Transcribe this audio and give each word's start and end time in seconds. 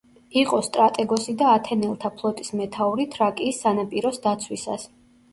იყო 0.41 0.59
სტრატეგოსი 0.67 1.33
და 1.41 1.49
ათენელთა 1.57 2.09
ფლოტის 2.21 2.49
მეთაური 2.61 3.05
თრაკიის 3.17 3.59
სანაპიროს 3.65 4.17
დაცვისას. 4.25 4.87